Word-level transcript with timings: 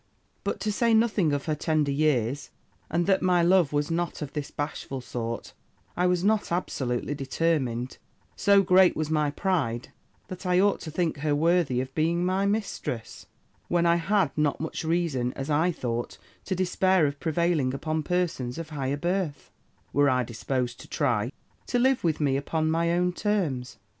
"But, 0.43 0.59
to 0.61 0.71
say 0.71 0.95
nothing 0.95 1.31
of 1.31 1.45
her 1.45 1.53
tender 1.53 1.91
years, 1.91 2.49
and 2.89 3.05
that 3.05 3.21
my 3.21 3.43
love 3.43 3.71
was 3.71 3.91
not 3.91 4.23
of 4.23 4.33
this 4.33 4.49
bashful 4.49 4.99
sort, 5.01 5.53
I 5.95 6.07
was 6.07 6.23
not 6.23 6.51
absolutely 6.51 7.13
determined, 7.13 7.99
so 8.35 8.63
great 8.63 8.95
was 8.95 9.11
my 9.11 9.29
pride, 9.29 9.89
that 10.27 10.43
I 10.43 10.59
ought 10.59 10.79
to 10.79 10.89
think 10.89 11.17
her 11.17 11.35
worthy 11.35 11.81
of 11.81 11.93
being 11.93 12.25
my 12.25 12.47
mistress, 12.47 13.27
when 13.67 13.85
I 13.85 13.97
had 13.97 14.35
not 14.35 14.59
much 14.59 14.83
reason, 14.83 15.33
as 15.33 15.51
I 15.51 15.71
thought, 15.71 16.17
to 16.45 16.55
despair 16.55 17.05
of 17.05 17.19
prevailing 17.19 17.71
upon 17.71 18.01
persons 18.01 18.57
of 18.57 18.71
higher 18.71 18.97
birth 18.97 19.51
(were 19.93 20.09
I 20.09 20.23
disposed 20.23 20.79
to 20.79 20.87
try) 20.87 21.31
to 21.67 21.77
live 21.77 22.03
with 22.03 22.19
me 22.19 22.37
upon 22.37 22.71
my 22.71 22.91
own 22.91 23.13
terms. 23.13 23.77